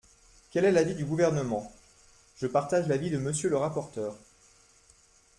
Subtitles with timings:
[0.49, 1.71] Quel est l’avis du Gouvernement?
[2.37, 4.15] Je partage l’avis de Monsieur le rapporteur.